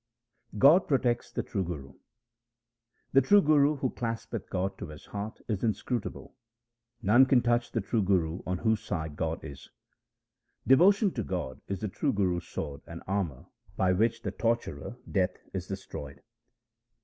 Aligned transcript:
God 0.57 0.87
protects 0.87 1.31
the 1.31 1.43
true 1.43 1.63
Guru:— 1.63 1.93
The 3.13 3.21
true 3.21 3.39
Guru 3.43 3.75
who 3.75 3.91
claspeth 3.91 4.49
God 4.49 4.75
to 4.79 4.87
his 4.87 5.05
heart 5.05 5.39
is 5.47 5.63
inscrutable. 5.63 6.33
None 7.03 7.27
can 7.27 7.43
touch 7.43 7.71
the 7.71 7.81
true 7.81 8.01
Guru 8.01 8.41
on 8.47 8.57
whose 8.57 8.79
side 8.81 9.15
God 9.15 9.43
is. 9.45 9.69
Devotion 10.65 11.11
to 11.11 11.21
God 11.23 11.61
is 11.67 11.81
the 11.81 11.87
true 11.87 12.13
Guru's 12.13 12.47
sword 12.47 12.81
and 12.87 13.03
armour 13.05 13.45
by 13.77 13.93
which 13.93 14.23
the 14.23 14.31
torturer 14.31 14.97
death 15.11 15.37
is 15.53 15.67
destroyed. 15.67 16.23